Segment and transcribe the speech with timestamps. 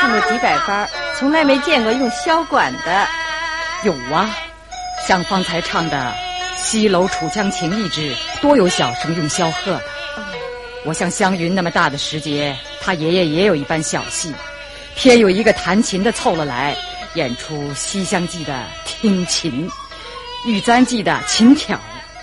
[0.00, 3.06] 唱了几百番，从来没见过用箫管的。
[3.82, 4.30] 有啊，
[5.06, 6.14] 像方才唱的
[6.56, 9.82] 《西楼楚江情》一支，多有小生用箫和的。
[10.84, 14.32] 我像湘云那么大的时节，他爷爷也有一班小戏，
[14.94, 16.76] 偏有一个弹琴的凑了来，
[17.14, 19.68] 演出《西厢记》的听琴，
[20.48, 21.76] 《玉簪记》的琴挑，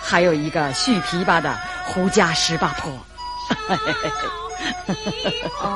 [0.00, 1.50] 还有一个续琵琶的
[1.92, 2.90] 《胡家十八坡》。
[5.60, 5.66] 哦，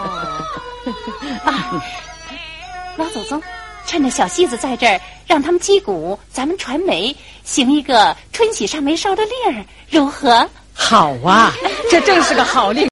[1.44, 1.82] 啊，
[2.96, 3.42] 老祖宗，
[3.86, 7.14] 趁着小戏子在这儿，让他们击鼓，咱们传媒，
[7.44, 10.48] 行一个春喜上眉梢的令儿，如何？
[10.74, 11.52] 好啊，
[11.90, 12.80] 这正是个好令。